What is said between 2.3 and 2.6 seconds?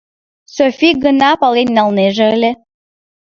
ыле: